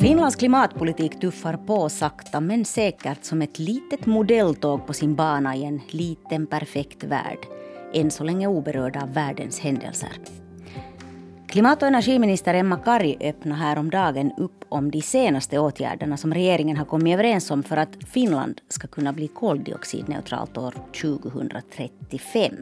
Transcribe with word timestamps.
Finlands 0.00 0.36
klimatpolitik 0.36 1.20
tuffar 1.20 1.56
på 1.56 1.88
sakta 1.88 2.40
men 2.40 2.64
säkert 2.64 3.24
som 3.24 3.42
ett 3.42 3.58
litet 3.58 4.06
modelltåg 4.06 4.86
på 4.86 4.92
sin 4.92 5.14
bana 5.14 5.56
i 5.56 5.64
en 5.64 5.80
liten 5.90 6.46
perfekt 6.46 7.04
värld. 7.04 7.38
Än 7.94 8.10
så 8.10 8.24
länge 8.24 8.46
oberörd 8.46 8.96
av 8.96 9.14
världens 9.14 9.60
händelser. 9.60 10.12
Klimat 11.48 11.82
och 11.82 11.88
energiminister 11.88 12.54
Emma 12.54 12.76
Kari 12.76 13.16
öppnade 13.20 13.60
häromdagen 13.60 14.32
upp 14.36 14.64
om 14.68 14.90
de 14.90 15.02
senaste 15.02 15.58
åtgärderna 15.58 16.16
som 16.16 16.34
regeringen 16.34 16.76
har 16.76 16.84
kommit 16.84 17.14
överens 17.14 17.50
om 17.50 17.62
för 17.62 17.76
att 17.76 17.96
Finland 18.06 18.60
ska 18.68 18.88
kunna 18.88 19.12
bli 19.12 19.28
koldioxidneutralt 19.28 20.58
år 20.58 20.74
2035. 21.00 22.54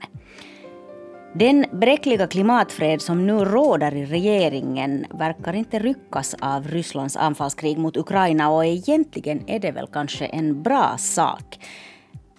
Den 1.38 1.66
bräckliga 1.72 2.26
klimatfred 2.26 3.02
som 3.02 3.26
nu 3.26 3.32
råder 3.32 3.94
i 3.94 4.06
regeringen 4.06 5.06
verkar 5.10 5.52
inte 5.52 5.78
ryckas 5.78 6.34
av 6.40 6.68
Rysslands 6.68 7.16
anfallskrig 7.16 7.78
mot 7.78 7.96
Ukraina 7.96 8.50
och 8.50 8.66
egentligen 8.66 9.50
är 9.50 9.58
det 9.58 9.70
väl 9.70 9.86
kanske 9.92 10.26
en 10.26 10.62
bra 10.62 10.96
sak. 10.98 11.58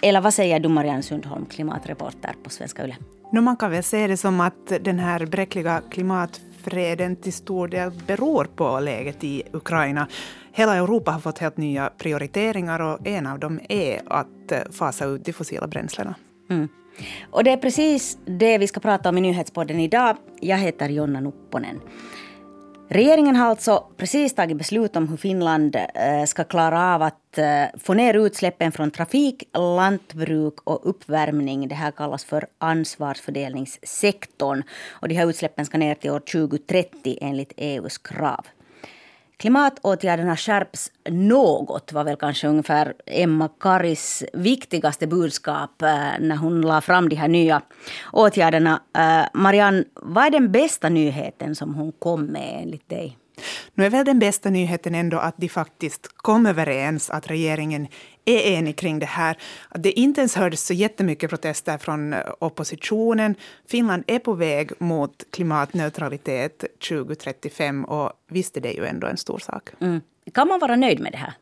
Eller 0.02 0.22
vad 0.22 0.34
säger 0.34 0.60
du 0.60 0.70
Marianne 0.70 1.04
Sundholm, 1.04 1.46
klimatreporter 1.46 2.36
på 2.44 2.50
Svenska 2.50 2.86
Yle? 2.86 2.96
No, 3.32 3.42
man 3.42 3.58
kan 3.58 3.72
väl 3.72 3.84
se 3.84 4.08
det 4.08 4.18
som 4.18 4.42
att 4.42 4.68
den 4.82 5.00
här 5.00 5.26
bräckliga 5.26 5.82
klimatfreden 5.90 7.16
till 7.16 7.34
stor 7.34 7.68
del 7.68 7.92
beror 8.08 8.46
på 8.46 8.80
läget 8.80 9.24
i 9.24 9.44
Ukraina. 9.54 10.08
Hela 10.52 10.76
Europa 10.76 11.12
har 11.12 11.20
fått 11.20 11.40
helt 11.40 11.58
nya 11.58 11.90
prioriteringar 11.98 12.80
och 12.80 13.08
en 13.08 13.28
av 13.28 13.40
dem 13.40 13.60
är 13.70 14.02
att 14.08 14.52
fasa 14.72 15.06
ut 15.06 15.26
de 15.26 15.34
fossila 15.34 15.68
bränslena. 15.68 16.16
Mm. 16.50 16.68
Och 17.32 17.44
det 17.44 17.52
är 17.52 17.58
precis 17.58 18.18
det 18.26 18.58
vi 18.58 18.68
ska 18.68 18.80
prata 18.80 19.10
om 19.10 19.18
i 19.18 19.22
nyhetspodden 19.22 19.80
idag. 19.80 20.18
Jag 20.42 20.58
heter 20.58 20.90
Jonna 20.90 21.20
Nupponen. 21.20 21.82
Regeringen 22.90 23.36
har 23.36 23.48
alltså 23.48 23.88
precis 23.98 24.36
tagit 24.36 24.58
beslut 24.58 24.96
om 24.96 25.08
hur 25.08 25.18
Finland 25.18 25.76
eh, 25.76 26.26
ska 26.26 26.44
klara 26.44 26.96
av 26.96 27.02
att 27.02 27.38
eh, 27.38 27.64
få 27.80 27.94
ner 27.94 28.14
utsläppen 28.14 28.72
från 28.72 28.92
trafik, 28.92 29.44
lantbruk 29.54 30.54
och 30.64 30.90
uppvärmning. 30.90 31.68
Det 31.68 31.76
här 31.76 31.92
kallas 31.92 32.26
för 32.26 32.48
ansvarsfördelningssektorn. 32.58 34.64
Och 34.90 35.08
de 35.08 35.16
här 35.16 35.30
utsläppen 35.30 35.66
ska 35.66 35.78
ner 35.78 35.96
till 35.96 36.12
år 36.12 36.20
2030 36.20 37.18
enligt 37.22 37.54
EUs 37.58 37.98
krav. 37.98 38.46
Klimatåtgärderna 39.40 40.38
skärps 40.38 40.92
något 41.10 41.94
var 41.94 42.04
väl 42.04 42.16
kanske 42.16 42.48
ungefär 42.48 42.94
Emma 43.06 43.50
Karis 43.60 44.24
viktigaste 44.34 45.08
budskap 45.08 45.82
eh, 45.82 45.88
när 46.20 46.36
hon 46.36 46.62
la 46.62 46.82
fram 46.82 47.10
de 47.10 47.16
här 47.16 47.28
nya 47.28 47.62
åtgärderna. 48.14 48.82
Eh, 48.98 49.28
Marianne, 49.34 49.84
vad 49.94 50.26
är 50.26 50.30
den 50.30 50.52
bästa 50.52 50.90
nyheten 50.90 51.56
som 51.56 51.76
hon 51.76 51.92
kom 51.92 52.26
med 52.26 52.60
enligt 52.62 52.90
dig? 52.90 53.18
Nu 53.74 53.86
är 53.86 53.90
väl 53.90 54.06
den 54.06 54.20
bästa 54.20 54.50
nyheten 54.50 54.96
ändå 54.96 55.18
att 55.18 55.38
de 55.38 55.50
faktiskt 55.50 56.08
kom 56.16 56.46
överens, 56.46 57.10
att 57.10 57.30
regeringen 57.30 57.88
är 58.26 58.40
enig 58.40 58.76
kring 58.76 59.00
det 59.00 59.06
här. 59.06 59.38
Att 59.70 59.84
det 59.84 60.00
inte 60.00 60.22
ens 60.22 60.36
hördes 60.36 60.66
så 60.66 60.74
jättemycket 60.74 61.30
protester 61.30 61.78
från 61.78 62.14
eh, 62.14 62.20
oppositionen. 62.40 63.36
Finland 63.70 64.04
är 64.08 64.20
på 64.20 64.34
väg 64.34 64.72
mot 64.80 65.24
klimatneutralitet 65.32 66.64
2035 66.90 67.86
och 67.86 68.12
visst 68.28 68.58
är 68.58 68.62
det 68.62 68.72
ju 68.72 68.86
ändå 68.86 69.08
en 69.08 69.18
stor 69.18 69.40
sak. 69.40 69.70
Mm. 69.80 70.02
Kan 70.34 70.48
man 70.48 70.60
vara 70.60 70.76
nöjd 70.76 71.00
med 71.00 71.12
det 71.12 71.18
här? 71.18 71.34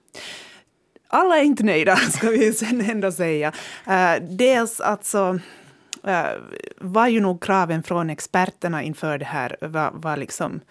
Alla 1.08 1.38
är 1.38 1.44
inte 1.44 1.64
nöjda, 1.64 1.96
ska 2.12 2.30
vi 2.30 2.54
sen 2.54 2.82
ändå 2.82 3.12
säga. 3.12 3.52
Uh, 3.88 4.28
dels 4.30 4.80
alltså 4.80 5.40
uh, 6.08 6.28
var 6.78 7.08
ju 7.08 7.20
nog 7.20 7.44
kraven 7.44 7.84
från 7.84 8.09
experterna 8.09 8.84
inför 8.84 9.18
det 9.18 9.26
här 9.26 9.58
var, 9.62 9.92
var 9.94 10.18
liksom 10.18 10.62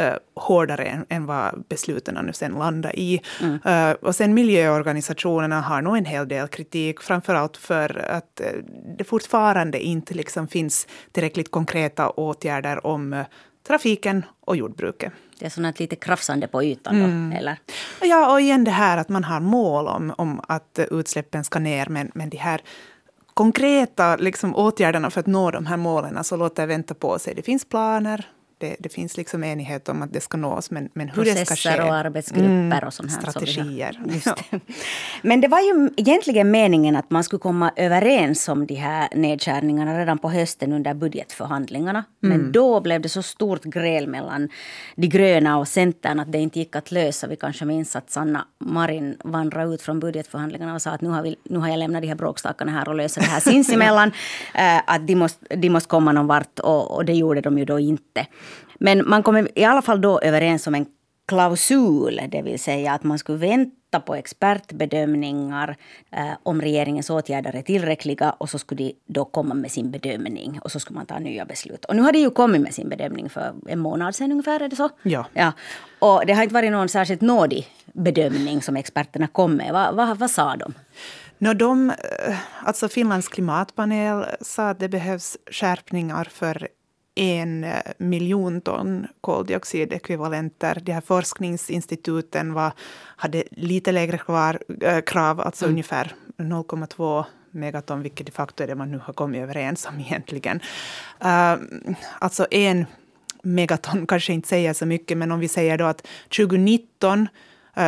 uh, 0.00 0.16
hårdare 0.34 0.84
än, 0.84 1.06
än 1.08 1.26
vad 1.26 1.64
besluten 1.68 2.18
nu 2.26 2.32
sen 2.32 2.52
landar 2.52 2.98
i. 2.98 3.20
Mm. 3.42 3.88
Uh, 3.90 3.96
och 4.02 4.16
sen 4.16 4.34
miljöorganisationerna 4.34 5.60
har 5.60 5.82
nog 5.82 5.96
en 5.96 6.04
hel 6.04 6.28
del 6.28 6.48
kritik, 6.48 7.00
framförallt 7.00 7.56
för 7.56 8.10
att 8.10 8.40
uh, 8.40 8.62
det 8.98 9.04
fortfarande 9.04 9.80
inte 9.80 10.14
liksom 10.14 10.48
finns 10.48 10.86
tillräckligt 11.12 11.50
konkreta 11.50 12.10
åtgärder 12.10 12.86
om 12.86 13.24
trafiken 13.66 14.24
och 14.40 14.56
jordbruket. 14.56 15.12
Det 15.38 15.46
är 15.46 15.50
sånt 15.50 15.80
lite 15.80 15.96
krafsande 15.96 16.48
på 16.48 16.64
ytan 16.64 16.98
då, 16.98 17.04
mm. 17.04 17.32
eller? 17.32 17.58
Ja, 18.02 18.32
och 18.32 18.40
igen 18.40 18.64
det 18.64 18.70
här 18.70 18.98
att 18.98 19.08
man 19.08 19.24
har 19.24 19.40
mål 19.40 19.88
om, 19.88 20.14
om 20.18 20.40
att 20.48 20.78
utsläppen 20.90 21.44
ska 21.44 21.58
ner, 21.58 21.86
men, 21.88 22.10
men 22.14 22.30
de 22.30 22.36
här 22.36 22.60
konkreta 23.34 24.16
liksom, 24.16 24.56
åtgärderna 24.56 25.10
för 25.10 25.20
att 25.20 25.26
nå 25.26 25.50
de 25.50 25.66
här 25.66 25.76
målen, 25.76 26.16
alltså 26.16 26.36
låter 26.36 26.66
vänta 26.66 26.94
på 26.94 27.18
sig. 27.18 27.34
Det 27.34 27.42
finns 27.42 27.64
planer, 27.64 28.26
det, 28.58 28.76
det, 28.78 28.88
finns 28.88 29.16
liksom 29.16 29.44
enighet 29.44 29.88
om 29.88 30.02
att 30.02 30.12
det 30.12 30.20
ska 30.20 30.36
nås, 30.36 30.70
men, 30.70 30.88
men 30.94 31.08
hur 31.08 31.14
Processer 31.14 31.40
det 31.40 31.56
ska 31.56 31.70
ske. 31.70 31.82
och 31.82 31.94
arbetsgrupper 31.94 32.46
mm, 32.46 32.86
och 32.86 32.94
sånt 32.94 33.12
här. 33.12 33.20
Strategier. 33.20 34.00
Så 34.24 34.34
det. 34.50 34.60
Men 35.22 35.40
det 35.40 35.48
var 35.48 35.60
ju 35.60 35.90
egentligen 35.96 36.50
meningen 36.50 36.96
att 36.96 37.10
man 37.10 37.24
skulle 37.24 37.40
komma 37.40 37.72
överens 37.76 38.48
om 38.48 38.66
de 38.66 38.74
här 38.74 39.08
nedskärningarna 39.14 39.98
redan 39.98 40.18
på 40.18 40.30
hösten 40.30 40.72
under 40.72 40.94
budgetförhandlingarna. 40.94 42.04
Mm. 42.24 42.38
Men 42.38 42.52
då 42.52 42.80
blev 42.80 43.00
det 43.00 43.08
så 43.08 43.22
stort 43.22 43.64
gräl 43.64 44.06
mellan 44.08 44.48
de 44.96 45.06
gröna 45.06 45.58
och 45.58 45.68
Centern 45.68 46.20
att 46.20 46.32
det 46.32 46.38
inte 46.38 46.58
gick 46.58 46.76
att 46.76 46.90
lösa. 46.90 47.26
Vi 47.26 47.36
kanske 47.36 47.64
minns 47.64 47.96
att 47.96 48.10
Sanna 48.10 48.46
Marin 48.58 49.16
vandrade 49.24 49.74
ut 49.74 49.82
från 49.82 50.00
budgetförhandlingarna 50.00 50.74
och 50.74 50.82
sa 50.82 50.90
att 50.90 51.00
nu 51.00 51.08
har, 51.08 51.22
vi, 51.22 51.36
nu 51.44 51.58
har 51.58 51.68
jag 51.68 51.78
lämnat 51.78 52.02
de 52.02 52.08
här 52.08 52.14
bråkstakarna 52.14 52.72
här 52.72 52.88
och 52.88 52.94
lösa 52.94 53.20
det 53.20 53.26
här 53.26 53.40
sinsemellan. 53.50 54.12
Eh, 54.54 54.80
att 54.86 55.06
de 55.06 55.14
måste, 55.14 55.56
de 55.56 55.70
måste 55.70 55.88
komma 55.88 56.12
någon 56.12 56.26
vart 56.26 56.58
och, 56.58 56.90
och 56.90 57.04
det 57.04 57.12
gjorde 57.12 57.40
de 57.40 57.58
ju 57.58 57.64
då 57.64 57.78
inte. 57.78 58.26
Men 58.78 59.08
man 59.08 59.22
kom 59.22 59.48
i 59.54 59.64
alla 59.64 59.82
fall 59.82 60.00
då 60.00 60.20
överens 60.20 60.66
om 60.66 60.74
en 60.74 60.86
klausul, 61.28 62.20
det 62.28 62.42
vill 62.42 62.58
säga 62.58 62.92
att 62.92 63.04
man 63.04 63.18
skulle 63.18 63.38
vänta 63.38 64.00
på 64.00 64.14
expertbedömningar 64.14 65.76
eh, 66.10 66.32
om 66.42 66.60
regeringens 66.60 67.10
åtgärder 67.10 67.56
är 67.56 67.62
tillräckliga 67.62 68.30
och 68.30 68.50
så 68.50 68.58
skulle 68.58 68.82
de 68.82 68.94
då 69.06 69.24
komma 69.24 69.54
med 69.54 69.70
sin 69.70 69.90
bedömning 69.90 70.58
och 70.62 70.72
så 70.72 70.80
skulle 70.80 70.96
man 70.96 71.06
ta 71.06 71.18
nya 71.18 71.44
beslut. 71.44 71.84
Och 71.84 71.96
nu 71.96 72.02
har 72.02 72.12
de 72.12 72.18
ju 72.18 72.30
kommit 72.30 72.60
med 72.60 72.74
sin 72.74 72.88
bedömning 72.88 73.30
för 73.30 73.54
en 73.66 73.78
månad 73.78 74.14
sedan 74.14 74.32
ungefär, 74.32 74.60
är 74.60 74.68
det 74.68 74.76
så? 74.76 74.90
Ja. 75.02 75.26
ja. 75.32 75.52
Och 75.98 76.22
det 76.26 76.32
har 76.32 76.42
inte 76.42 76.54
varit 76.54 76.72
någon 76.72 76.88
särskilt 76.88 77.20
nådig 77.20 77.68
bedömning 77.92 78.62
som 78.62 78.76
experterna 78.76 79.26
kom 79.26 79.56
med. 79.56 79.72
Va, 79.72 79.92
va, 79.92 80.16
vad 80.18 80.30
sa 80.30 80.56
de? 80.56 80.74
No, 81.38 81.54
de, 81.54 81.90
eh, 81.90 82.36
alltså 82.62 82.88
Finlands 82.88 83.28
klimatpanel 83.28 84.24
sa 84.40 84.68
att 84.68 84.80
det 84.80 84.88
behövs 84.88 85.36
skärpningar 85.50 86.24
för 86.24 86.68
en 87.16 87.64
eh, 87.64 87.80
miljon 87.98 88.60
ton 88.60 89.06
koldioxidekvivalenter. 89.20 90.80
De 90.82 90.92
här 90.92 91.00
forskningsinstituten 91.00 92.52
var, 92.54 92.72
hade 93.16 93.44
lite 93.50 93.92
lägre 93.92 94.18
kvar, 94.18 94.58
äh, 94.80 95.00
krav, 95.00 95.40
alltså 95.40 95.64
mm. 95.64 95.74
ungefär 95.74 96.14
0,2 96.36 97.24
megaton, 97.50 98.02
vilket 98.02 98.26
de 98.26 98.32
facto 98.32 98.62
är 98.62 98.66
det 98.66 98.74
man 98.74 98.90
nu 98.90 98.98
har 98.98 99.12
kommit 99.12 99.42
överens 99.42 99.86
om 99.86 100.00
egentligen. 100.00 100.60
Uh, 101.24 101.56
alltså 102.18 102.46
en 102.50 102.86
megaton 103.42 104.06
kanske 104.08 104.32
inte 104.32 104.48
säger 104.48 104.72
så 104.72 104.86
mycket, 104.86 105.18
men 105.18 105.32
om 105.32 105.40
vi 105.40 105.48
säger 105.48 105.78
då 105.78 105.84
att 105.84 106.06
2019 106.36 107.20
Eh, 107.20 107.28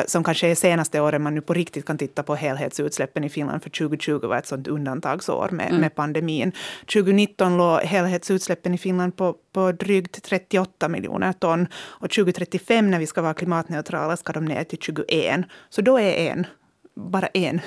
som 0.07 0.25
kanske 0.25 0.49
är 0.49 0.55
senaste 0.55 1.01
året 1.01 1.21
man 1.21 1.35
nu 1.35 1.41
på 1.41 1.55
riktigt 1.55 1.87
kan 1.87 1.99
titta 1.99 2.23
på 2.23 2.35
helhetsutsläppen 2.35 3.25
i 3.25 3.29
Finland, 3.29 3.63
för 3.63 3.71
2020 3.71 4.27
var 4.27 4.37
ett 4.37 4.47
sånt 4.47 4.69
undantagsår 4.69 5.49
med, 5.51 5.69
mm. 5.69 5.81
med 5.81 5.95
pandemin. 5.95 6.53
2019 6.81 7.57
låg 7.57 7.81
helhetsutsläppen 7.81 8.75
i 8.75 8.79
Finland 8.79 9.17
på, 9.17 9.37
på 9.53 9.73
drygt 9.73 10.23
38 10.23 10.89
miljoner 10.89 11.33
ton 11.33 11.67
och 11.75 12.11
2035 12.11 12.91
när 12.91 12.99
vi 12.99 13.07
ska 13.07 13.23
vara 13.23 13.35
klimatneutrala 13.35 14.17
ska 14.17 14.33
de 14.33 14.45
ner 14.45 14.65
till 14.65 14.79
21. 14.79 15.41
Så 15.69 15.83
då 15.83 15.99
är 15.99 16.31
en, 16.31 16.47
bara 16.95 17.27
en 17.27 17.61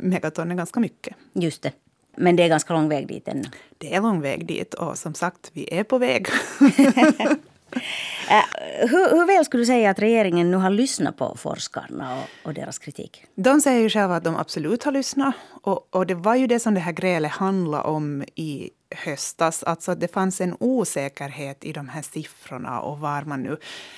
megaton 0.00 0.50
är 0.50 0.54
ganska 0.54 0.80
mycket. 0.80 1.16
Just 1.32 1.62
det. 1.62 1.72
Men 2.16 2.36
det 2.36 2.42
är 2.42 2.48
ganska 2.48 2.72
lång 2.74 2.88
väg 2.88 3.08
dit 3.08 3.28
ännu. 3.28 3.44
Det 3.78 3.94
är 3.94 4.00
lång 4.00 4.20
väg 4.20 4.46
dit 4.46 4.74
och 4.74 4.98
som 4.98 5.14
sagt, 5.14 5.50
vi 5.52 5.74
är 5.74 5.84
på 5.84 5.98
väg. 5.98 6.26
Eh, 8.30 8.88
hur, 8.88 9.10
hur 9.10 9.26
väl 9.26 9.44
skulle 9.44 9.60
du 9.60 9.66
säga 9.66 9.90
att 9.90 9.98
regeringen 9.98 10.50
nu 10.50 10.56
har 10.56 10.70
lyssnat 10.70 11.16
på 11.16 11.36
forskarna 11.36 12.18
och, 12.18 12.48
och, 12.48 12.54
deras 12.54 12.78
kritik? 12.78 13.24
De 13.34 13.60
säger 13.60 13.80
ju 13.80 13.90
själva 13.90 14.16
att 14.16 14.24
de 14.24 14.36
absolut 14.36 14.84
har 14.84 14.92
lyssnat. 14.92 15.34
Och, 15.62 15.94
och 15.94 16.06
det 16.06 16.14
var 16.14 16.34
ju 16.34 16.46
det 16.46 16.60
som 16.60 16.74
det 16.74 16.80
här 16.80 16.92
grälet 16.92 17.30
handlade 17.30 17.84
om 17.84 18.22
i 18.34 18.70
höstas. 18.90 19.62
Alltså 19.62 19.94
det 19.94 20.08
fanns 20.08 20.40
en 20.40 20.56
osäkerhet 20.60 21.64
i 21.64 21.72
de 21.72 21.88
här 21.88 22.02
siffrorna 22.02 22.80
och 22.80 22.98
var 22.98 23.22
man 23.22 23.42
nu... 23.42 23.56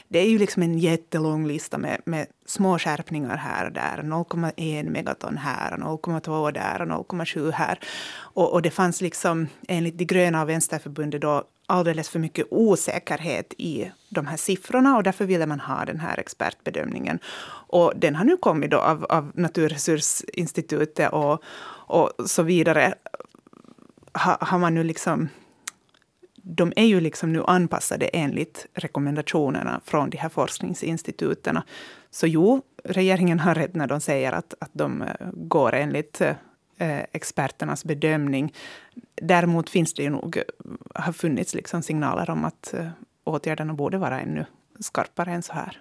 Det 0.08 0.18
är 0.18 0.28
ju 0.28 0.38
liksom 0.38 0.62
en 0.62 0.78
jättelång 0.78 1.46
lista 1.46 1.78
med, 1.78 2.00
med 2.04 2.26
små 2.46 2.78
skärpningar 2.78 3.36
här 3.36 3.66
och 3.66 3.72
där. 3.72 4.02
0,1 4.02 4.90
megaton 4.90 5.36
här, 5.36 5.76
0,2 5.76 6.52
där 6.52 6.82
och 6.82 7.08
0,7 7.08 7.50
här. 7.50 7.78
Och, 8.14 8.52
och, 8.52 8.62
det 8.62 8.70
fanns 8.70 9.00
liksom 9.00 9.48
enligt 9.68 9.98
de 9.98 10.04
gröna 10.04 10.42
och 10.42 10.48
vänsterförbundet 10.48 11.20
då 11.20 11.44
alldeles 11.66 12.08
för 12.08 12.18
mycket 12.18 12.46
osäkerhet 12.50 13.54
i 13.58 13.90
de 14.08 14.26
här 14.26 14.36
siffrorna 14.36 14.96
och 14.96 15.02
därför 15.02 15.24
ville 15.24 15.46
man 15.46 15.60
ha 15.60 15.84
den 15.84 16.00
här 16.00 16.18
expertbedömningen. 16.18 17.18
Och 17.68 17.92
den 17.96 18.16
har 18.16 18.24
nu 18.24 18.36
kommit 18.36 18.70
då 18.70 18.78
av, 18.78 19.04
av 19.04 19.32
Naturresursinstitutet 19.34 21.12
och, 21.12 21.42
och 21.86 22.12
så 22.26 22.42
vidare. 22.42 22.94
Ha, 24.14 24.38
har 24.40 24.58
man 24.58 24.74
nu 24.74 24.84
liksom 24.84 25.28
de 26.42 26.72
är 26.76 26.84
ju 26.84 27.00
liksom 27.00 27.32
nu 27.32 27.44
anpassade 27.46 28.06
enligt 28.06 28.66
rekommendationerna 28.74 29.80
från 29.84 30.10
de 30.10 30.16
här 30.16 30.28
forskningsinstituten. 30.28 31.58
Så 32.10 32.26
jo, 32.26 32.62
regeringen 32.84 33.40
har 33.40 33.54
rätt 33.54 33.74
när 33.74 33.86
de 33.86 34.00
säger 34.00 34.32
att, 34.32 34.54
att 34.60 34.70
de 34.72 35.02
eh, 35.02 35.08
går 35.32 35.74
enligt 35.74 36.20
eh, 36.20 36.34
experternas 37.12 37.84
bedömning. 37.84 38.54
Däremot 39.14 39.70
finns 39.70 39.94
det 39.94 40.02
ju 40.02 40.10
nog, 40.10 40.42
har 40.94 41.12
funnits 41.12 41.54
liksom 41.54 41.82
signaler 41.82 42.30
om 42.30 42.44
att 42.44 42.74
åtgärderna 43.24 43.74
borde 43.74 43.98
vara 43.98 44.20
ännu 44.20 44.44
skarpare 44.80 45.32
än 45.32 45.42
så 45.42 45.52
här. 45.52 45.80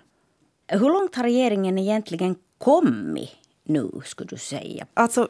Hur 0.68 0.90
långt 0.90 1.16
har 1.16 1.24
regeringen 1.24 1.78
egentligen 1.78 2.36
kommit 2.58 3.32
nu, 3.64 3.92
skulle 4.06 4.30
du 4.30 4.38
säga? 4.38 4.86
Alltså, 4.94 5.30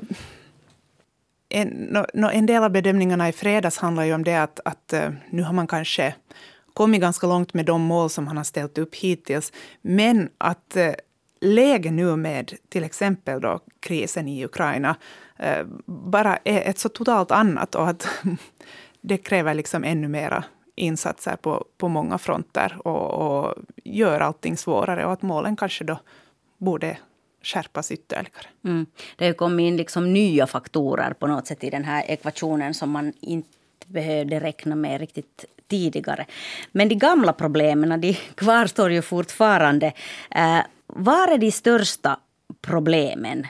en, 1.52 1.98
en 2.34 2.46
del 2.46 2.64
av 2.64 2.72
bedömningarna 2.72 3.30
i 3.30 3.32
fredags 3.32 3.78
handlar 3.78 4.04
ju 4.04 4.14
om 4.14 4.24
det 4.24 4.36
att, 4.36 4.60
att 4.66 4.94
eh, 4.94 5.10
nu 5.30 5.44
har 5.44 5.54
man 5.54 5.68
kanske 5.68 6.16
kommit 6.74 7.02
ganska 7.02 7.28
långt 7.28 7.54
med 7.54 7.66
de 7.66 7.82
mål 7.82 8.10
som 8.10 8.26
man 8.26 8.38
har 8.38 8.44
ställt 8.44 8.78
upp 8.78 8.96
hittills. 8.96 9.54
Men 9.82 10.30
att 10.38 10.76
läge 10.76 10.96
läget 11.42 11.94
nu 11.94 12.16
med 12.16 12.54
till 12.70 12.84
exempel 12.84 13.42
då 13.42 13.60
krisen 13.80 14.28
i 14.28 14.46
Ukraina 14.46 14.96
eh, 15.38 15.66
bara 15.86 16.38
är 16.44 16.70
ett 16.70 16.80
så 16.80 16.90
totalt 16.90 17.32
annat 17.32 17.76
och 17.76 17.88
att 17.88 18.08
det 19.02 19.18
kräver 19.18 19.54
liksom 19.54 19.84
ännu 19.84 20.08
mera 20.08 20.44
insatser 20.76 21.36
på, 21.36 21.66
på 21.78 21.88
många 21.88 22.18
fronter 22.18 22.78
och, 22.88 23.12
och 23.12 23.56
gör 23.84 24.20
allting 24.20 24.58
svårare 24.58 25.06
och 25.06 25.14
att 25.14 25.22
målen 25.22 25.56
kanske 25.56 25.84
då 25.84 26.00
borde 26.58 26.98
skärpas 27.44 27.92
ytterligare. 27.92 28.28
Mm. 28.66 28.86
Det 29.16 29.26
har 29.26 29.34
kommit 29.34 29.64
in 29.64 29.78
liksom 29.78 30.14
nya 30.14 30.48
faktorer 30.48 31.14
på 31.14 31.28
något 31.28 31.48
sätt 31.48 31.64
i 31.64 31.70
den 31.70 31.84
här 31.84 32.04
ekvationen 32.08 32.74
som 32.74 32.92
man 32.92 33.14
inte 33.20 33.48
behövde 33.88 34.40
räkna 34.40 34.76
med 34.76 35.00
riktigt 35.00 35.46
tidigare. 35.68 36.26
Men 36.72 36.90
de 36.90 36.96
gamla 36.96 37.34
problemen 37.34 38.02
de 38.02 38.14
kvarstår 38.36 38.92
ju 38.92 39.02
fortfarande. 39.02 39.94
Eh, 40.32 40.60
var 40.88 41.28
är 41.28 41.38
de 41.38 41.52
största 41.52 42.20
problemen? 42.62 43.48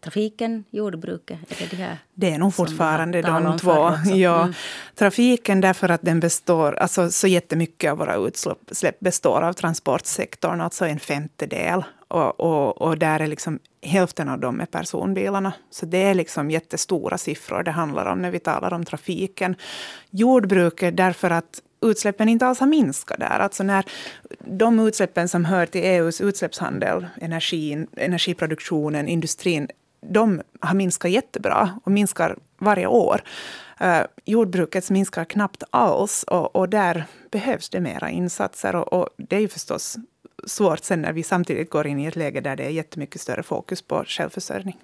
Trafiken, 0.00 0.64
jordbruket? 0.70 1.38
Är 1.48 1.56
det, 1.58 1.66
de 1.70 1.76
här 1.76 1.98
det 2.14 2.30
är 2.30 2.38
nog 2.38 2.54
fortfarande 2.54 3.22
de 3.22 3.58
två. 3.58 3.92
Ja. 4.04 4.42
Mm. 4.42 4.54
Trafiken 4.94 5.60
därför 5.60 5.88
att 5.88 6.02
den 6.02 6.20
består, 6.20 6.72
alltså 6.72 7.10
så 7.10 7.26
jättemycket 7.26 7.92
av 7.92 7.98
våra 7.98 8.14
utsläpp 8.14 9.00
består 9.00 9.42
av 9.42 9.52
transportsektorn, 9.52 10.60
alltså 10.60 10.86
en 10.86 11.00
femtedel 11.00 11.84
och, 12.08 12.40
och, 12.40 12.82
och, 12.82 12.98
där 12.98 13.20
är 13.20 13.26
liksom 13.26 13.58
hälften 13.82 14.28
av 14.28 14.40
dem 14.40 14.60
är 14.60 14.66
personbilarna. 14.66 15.52
Så 15.70 15.86
det 15.86 15.98
är 15.98 16.14
liksom 16.14 16.50
jättestora 16.50 17.18
siffror 17.18 17.62
det 17.62 17.70
handlar 17.70 18.06
om 18.06 18.22
när 18.22 18.30
vi 18.30 18.38
talar 18.38 18.72
om 18.72 18.84
trafiken. 18.84 19.56
Jordbruket 20.10 20.96
därför 20.96 21.30
att 21.30 21.62
utsläppen 21.82 22.28
inte 22.28 22.46
alls 22.46 22.60
har 22.60 22.66
minskat 22.66 23.18
där. 23.18 23.38
Alltså 23.38 23.62
när 23.62 23.84
de 24.38 24.78
utsläppen 24.78 25.28
som 25.28 25.44
hör 25.44 25.66
till 25.66 25.84
EUs 25.84 26.20
utsläppshandel, 26.20 27.06
energin, 27.20 27.86
energiproduktionen, 27.96 29.08
industrin, 29.08 29.68
de 30.00 30.42
har 30.60 30.74
minskat 30.74 31.10
jättebra 31.10 31.80
och 31.84 31.92
minskar 31.92 32.36
varje 32.58 32.86
år. 32.86 33.22
Uh, 33.82 34.02
jordbruket 34.24 34.90
minskar 34.90 35.24
knappt 35.24 35.62
alls 35.70 36.22
och, 36.22 36.56
och, 36.56 36.68
där 36.68 37.04
behövs 37.30 37.68
det 37.68 37.80
mera 37.80 38.10
insatser. 38.10 38.76
Och, 38.76 38.92
och, 38.92 39.08
det 39.16 39.36
är 39.36 39.40
ju 39.40 39.48
förstås 39.48 39.96
svårt 40.46 40.84
sen 40.84 41.02
när 41.02 41.12
vi 41.12 41.22
samtidigt 41.22 41.70
går 41.70 41.86
in 41.86 41.98
i 41.98 42.06
ett 42.06 42.16
läge 42.16 42.40
där 42.40 42.56
det 42.56 42.64
är 42.64 42.70
jättemycket 42.70 43.20
större 43.20 43.42
fokus 43.42 43.82
på 43.82 44.04
självförsörjning. 44.06 44.78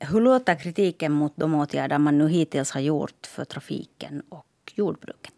Hur 0.00 0.20
låter 0.20 0.54
kritiken 0.54 1.12
mot 1.12 1.32
de 1.36 1.54
åtgärder 1.54 1.98
man 1.98 2.18
nu 2.18 2.28
hittills 2.28 2.70
har 2.70 2.80
gjort 2.80 3.26
för 3.26 3.44
trafiken 3.44 4.22
och 4.28 4.72
jordbruket? 4.74 5.32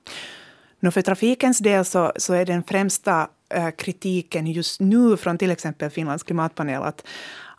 No, 0.80 0.90
för 0.90 1.02
trafikens 1.02 1.58
del 1.58 1.84
så, 1.84 2.12
så 2.16 2.34
är 2.34 2.46
den 2.46 2.62
främsta 2.62 3.28
äh, 3.48 3.70
kritiken 3.70 4.46
just 4.46 4.80
nu 4.80 5.16
från 5.16 5.38
till 5.38 5.50
exempel 5.50 5.90
Finlands 5.90 6.22
klimatpanel 6.22 6.82
att, 6.82 7.06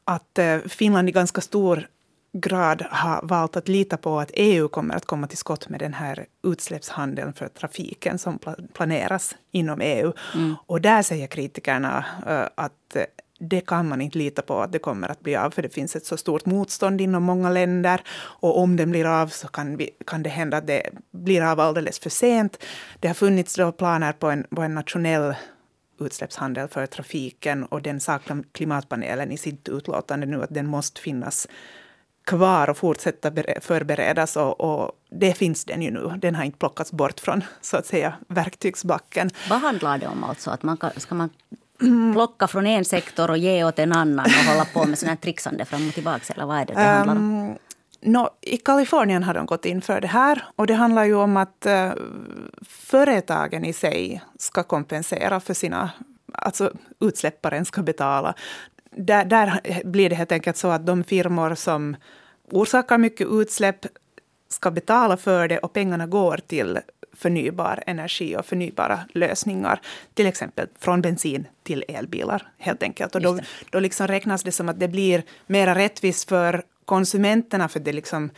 att 0.06 0.40
äh, 0.40 0.58
Finland 0.60 1.10
i 1.10 1.12
ganska 1.12 1.42
stor 1.42 1.88
grad 2.34 2.86
har 2.92 3.20
valt 3.24 3.56
att 3.56 3.68
lita 3.68 3.98
på 3.98 4.20
att 4.20 4.32
EU 4.34 4.68
kommer 4.68 4.96
att 4.96 5.06
komma 5.06 5.28
till 5.28 5.38
skott 5.38 5.70
med 5.70 5.80
den 5.80 5.94
här 5.94 6.26
utsläppshandeln 6.44 7.34
för 7.34 7.48
trafiken 7.48 8.18
som 8.18 8.40
planeras 8.74 9.36
inom 9.52 9.82
EU. 9.82 10.14
Mm. 10.36 10.56
Och 10.66 10.82
där 10.82 11.02
säger 11.02 11.28
kritikerna 11.28 12.06
uh, 12.30 12.48
att 12.56 12.98
det 13.40 13.62
kan 13.62 13.88
man 13.88 14.02
inte 14.02 14.18
lita 14.18 14.42
på 14.42 14.62
att 14.62 14.72
det 14.72 14.80
kommer 14.80 15.10
att 15.10 15.20
bli 15.20 15.36
av, 15.36 15.52
för 15.52 15.62
det 15.62 15.70
finns 15.70 15.96
ett 15.96 16.06
så 16.06 16.18
stort 16.18 16.46
motstånd 16.46 17.02
inom 17.02 17.24
många 17.24 17.50
länder. 17.50 18.02
Och 18.18 18.60
om 18.60 18.76
den 18.76 18.92
blir 18.92 19.06
av 19.06 19.28
så 19.28 19.48
kan, 19.48 19.78
vi, 19.78 19.90
kan 20.06 20.24
det 20.24 20.30
hända 20.30 20.58
att 20.58 20.68
det 20.68 20.90
blir 21.12 21.42
av 21.42 21.60
alldeles 21.60 22.00
för 22.00 22.10
sent. 22.10 22.64
Det 23.00 23.08
har 23.08 23.16
funnits 23.16 23.56
då 23.56 23.72
planer 23.72 24.14
på 24.14 24.30
en, 24.30 24.44
på 24.50 24.62
en 24.62 24.76
nationell 24.76 25.36
utsläppshandel 26.00 26.68
för 26.68 26.86
trafiken 26.86 27.64
och 27.64 27.82
den 27.82 28.00
sa 28.00 28.20
klimatpanelen 28.52 29.32
i 29.32 29.38
sitt 29.38 29.70
utlåtande 29.70 30.26
nu 30.26 30.44
att 30.44 30.54
den 30.54 30.68
måste 30.68 31.02
finnas 31.02 31.48
kvar 32.26 32.70
och 32.70 32.78
fortsätta 32.78 33.32
förberedas. 33.62 34.36
Och, 34.36 34.62
och, 34.62 34.92
det 35.10 35.34
finns 35.34 35.66
den 35.66 35.82
ju 35.82 35.92
nu. 35.92 36.12
Den 36.18 36.36
har 36.36 36.44
inte 36.44 36.58
plockats 36.58 36.92
bort 36.92 37.20
från 37.20 37.44
så 37.62 37.78
att 37.78 37.86
säga, 37.86 38.14
verktygsbacken. 38.28 39.30
Vad 39.50 39.62
handlar 39.62 39.98
det 39.98 40.08
om? 40.08 40.24
alltså? 40.24 40.52
Att 40.52 40.64
man 40.64 40.78
ska 40.98 41.16
man 41.16 41.30
plocka 42.14 42.48
från 42.48 42.68
en 42.68 42.86
sektor 42.86 43.30
och 43.30 43.38
ge 43.38 43.64
åt 43.64 43.80
en 43.80 43.94
annan 43.94 44.26
och 44.26 44.54
hålla 44.54 44.66
på 44.66 44.86
med 44.86 45.00
sådant 45.00 45.22
trixande 45.22 45.66
fram 45.66 45.88
och 45.88 45.94
tillbaka? 45.94 46.34
Eller 46.34 46.46
vad 46.46 46.58
är 46.58 46.66
det 46.66 46.74
det 46.74 46.80
handlar 46.80 47.16
om? 47.16 47.58
No, 48.06 48.30
I 48.42 48.58
Kalifornien 48.58 49.24
har 49.24 49.34
de 49.34 49.46
gått 49.46 49.66
in 49.66 49.82
för 49.82 50.02
det 50.02 50.08
här. 50.08 50.46
Och 50.56 50.68
det 50.68 50.74
handlar 50.74 51.04
ju 51.04 51.16
om 51.16 51.38
att 51.38 51.66
uh, 51.68 51.92
företagen 52.68 53.66
i 53.66 53.74
sig 53.74 54.22
ska 54.40 54.64
kompensera 54.64 55.40
för 55.40 55.54
sina 55.54 55.92
alltså 56.32 56.72
utsläpparen 57.00 57.66
ska 57.66 57.82
betala 57.82 58.36
där, 58.96 59.26
där 59.26 59.62
blir 59.84 60.10
det 60.10 60.16
helt 60.16 60.32
enkelt 60.32 60.58
så 60.58 60.68
att 60.68 60.86
de 60.86 61.04
firmor 61.04 61.56
som 61.56 61.96
orsakar 62.52 62.98
mycket 62.98 63.28
utsläpp 63.32 63.86
ska 64.50 64.72
betala 64.72 65.18
för 65.18 65.48
det 65.48 65.58
och 65.58 65.74
pengarna 65.74 66.08
går 66.08 66.40
till 66.48 66.80
förnybar 67.14 67.84
energi 67.88 68.36
och 68.36 68.46
förnybara 68.46 69.00
lösningar. 69.14 69.82
Till 70.14 70.28
exempel 70.28 70.68
från 70.80 71.02
bensin 71.02 71.48
till 71.64 71.84
elbilar 71.88 72.48
helt 72.58 72.84
enkelt. 72.84 73.16
Och 73.16 73.22
då, 73.22 73.40
då 73.70 73.80
liksom 73.80 74.08
räknas 74.08 74.44
det 74.44 74.52
som 74.52 74.70
att 74.70 74.80
det 74.80 74.88
blir 74.88 75.24
mer 75.48 75.76
rättvist 75.76 76.30
för 76.30 76.64
konsumenterna 76.86 77.68
för 77.68 77.80
det, 77.80 77.94
liksom, 77.94 78.30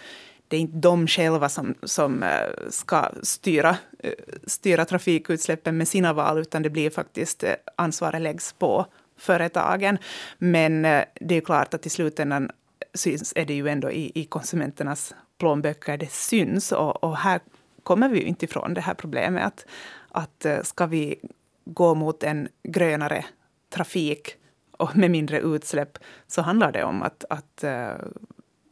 det 0.48 0.58
är 0.58 0.62
inte 0.62 0.78
de 0.78 1.08
själva 1.08 1.50
som, 1.50 1.76
som 1.84 2.24
eh, 2.24 2.30
ska 2.70 3.12
styra, 3.24 3.78
eh, 4.00 4.12
styra 4.48 4.86
trafikutsläppen 4.86 5.78
med 5.78 5.88
sina 5.88 6.14
val 6.14 6.40
utan 6.40 6.62
det 6.62 6.70
blir 6.70 6.90
faktiskt 6.90 7.44
eh, 7.44 7.54
ansvaret 7.76 8.22
läggs 8.22 8.54
på 8.54 8.86
företagen. 9.18 9.98
Men 10.38 10.82
det 11.22 11.36
är 11.36 11.42
klart 11.42 11.74
att 11.74 11.86
i 11.86 11.90
slutändan 11.90 12.52
syns, 12.94 13.34
är 13.36 13.46
det 13.46 13.54
ju 13.54 13.68
ändå 13.68 13.92
i, 13.92 14.12
i 14.16 14.26
konsumenternas 14.26 15.16
plånböcker 15.38 15.98
det 15.98 16.12
syns. 16.12 16.72
Och, 16.72 17.04
och, 17.04 17.18
här 17.18 17.40
kommer 17.84 18.10
vi 18.10 18.20
ju 18.20 18.26
inte 18.26 18.46
ifrån 18.46 18.74
det 18.74 18.82
här 18.82 18.94
problemet 18.94 19.44
att, 19.44 19.66
att 20.12 20.68
ska 20.68 20.86
vi 20.86 21.20
gå 21.66 21.96
mot 21.96 22.24
en 22.24 22.48
grönare 22.64 23.26
trafik 23.70 24.36
och 24.72 24.98
med 24.98 25.12
mindre 25.12 25.40
utsläpp 25.40 25.98
så 26.28 26.42
handlar 26.42 26.72
det 26.72 26.84
om 26.84 27.02
att, 27.02 27.26
att 27.30 27.64
uh, 27.64 28.08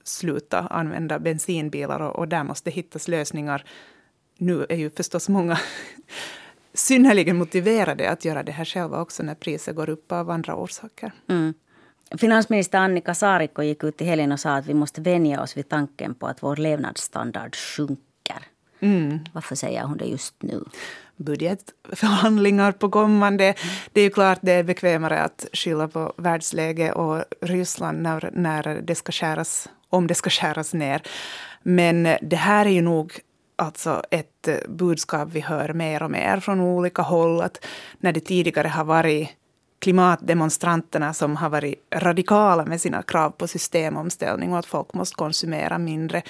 sluta 0.08 0.60
använda 0.60 1.20
bensinbilar 1.20 2.00
och, 2.00 2.16
och 2.16 2.28
där 2.28 2.44
måste 2.44 2.72
hittas 2.72 3.08
lösningar. 3.08 3.64
Nu 4.38 4.66
är 4.70 4.76
ju 4.76 4.90
förstås 4.90 5.30
många 5.30 5.60
synnerligen 6.74 7.38
motiverade 7.38 8.10
att 8.10 8.26
göra 8.26 8.44
det 8.44 8.52
här 8.52 8.66
själva 8.66 9.02
också 9.02 9.24
när 9.24 9.36
priset 9.36 9.76
går 9.76 9.90
upp 9.90 10.12
av 10.12 10.30
andra 10.30 10.56
orsaker. 10.56 11.12
Mm. 11.28 11.54
Finansminister 12.18 12.78
Annika 12.78 13.14
Saarikko 13.14 13.64
gick 13.64 13.84
ut 13.84 14.02
i 14.02 14.06
helgen 14.06 14.32
och 14.32 14.40
sa 14.40 14.56
att 14.56 14.66
vi 14.66 14.74
måste 14.74 15.02
vänja 15.02 15.42
oss 15.42 15.58
vid 15.58 15.70
tanken 15.70 16.16
på 16.16 16.28
att 16.28 16.44
vår 16.44 16.56
levnadsstandard 16.56 17.56
sjunker. 17.56 18.44
Mm. 18.80 19.20
Varför 19.34 19.56
säger 19.56 19.84
hon 19.84 19.98
det 19.98 20.06
just 20.06 20.36
nu? 20.44 20.64
budgetförhandlingar 21.18 22.72
på 22.72 22.90
kommande. 22.90 23.54
Det 23.94 24.00
är 24.02 24.04
ju 24.04 24.10
klart 24.10 24.40
det 24.42 24.52
är 24.52 24.64
bekvämare 24.64 25.20
att 25.20 25.46
skylla 25.54 25.88
på 25.88 26.14
världsläget 26.18 26.96
och 26.96 27.24
Ryssland 27.42 28.02
när, 28.02 28.30
när 28.34 28.82
det 28.82 28.96
ska 28.96 29.12
skäras, 29.12 29.70
om 29.90 30.08
det 30.08 30.16
ska 30.16 30.30
skäras 30.30 30.74
ner. 30.74 31.02
Men 31.64 32.18
det 32.22 32.36
här 32.36 32.66
är 32.66 32.70
ju 32.70 32.82
nog 32.82 33.20
alltså 33.56 34.02
ett 34.12 34.48
eh, 34.48 34.56
budskap 34.68 35.30
vi 35.32 35.40
hör 35.40 35.74
mer 35.74 36.04
och 36.04 36.12
mer 36.12 36.40
från 36.40 36.60
olika 36.60 37.02
håll. 37.02 37.42
Att 37.42 37.66
när 38.00 38.12
det 38.12 38.20
tidigare 38.20 38.68
har 38.68 38.84
varit 38.84 39.30
klimatdemonstranterna 39.80 41.14
som 41.14 41.36
har 41.36 41.50
varit 41.50 41.76
radikala 41.96 42.66
med 42.66 42.82
sina 42.82 43.04
krav 43.04 43.30
på 43.30 43.48
systemomställning 43.48 44.54
och 44.54 44.60
att 44.60 44.66
folk 44.66 44.94
måste 44.94 45.16
konsumera 45.16 45.78
mindre, 45.78 46.22